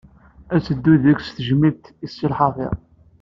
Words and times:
Ad 0.53 0.59
d-teddu 0.61 0.93
deg-s 1.03 1.29
tejmilt 1.35 1.83
i 2.05 2.07
Si 2.09 2.27
Lḥafiḍ. 2.31 2.73